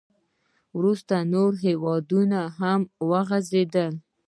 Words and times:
•وروسته 0.77 1.15
نورو 1.33 1.59
هېوادونو 1.65 2.41
ته 2.45 2.51
هم 2.59 2.81
وغځېد. 3.09 3.73